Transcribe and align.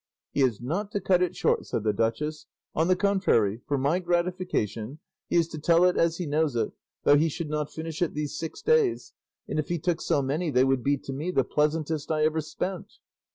"He 0.31 0.41
is 0.41 0.59
not 0.59 0.91
to 0.93 0.99
cut 0.99 1.21
it 1.21 1.35
short," 1.35 1.67
said 1.67 1.83
the 1.83 1.93
duchess; 1.93 2.47
"on 2.73 2.87
the 2.87 2.95
contrary, 2.95 3.61
for 3.67 3.77
my 3.77 3.99
gratification, 3.99 4.97
he 5.29 5.35
is 5.35 5.47
to 5.49 5.59
tell 5.59 5.85
it 5.85 5.95
as 5.95 6.17
he 6.17 6.25
knows 6.25 6.55
it, 6.55 6.71
though 7.03 7.17
he 7.17 7.29
should 7.29 7.51
not 7.51 7.71
finish 7.71 8.01
it 8.01 8.15
these 8.15 8.35
six 8.35 8.63
days; 8.63 9.13
and 9.47 9.59
if 9.59 9.67
he 9.69 9.77
took 9.77 10.01
so 10.01 10.23
many 10.23 10.49
they 10.49 10.63
would 10.63 10.83
be 10.83 10.97
to 10.97 11.13
me 11.13 11.29
the 11.29 11.43
pleasantest 11.43 12.09
I 12.09 12.23
ever 12.25 12.41
spent." 12.41 12.93